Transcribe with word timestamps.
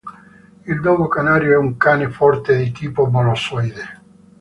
Il 0.65 0.81
dogo 0.81 1.07
canario 1.07 1.53
è 1.53 1.57
un 1.57 1.77
cane 1.77 2.09
forte 2.09 2.57
di 2.57 2.71
tipo 2.71 3.05
molossoide. 3.05 4.01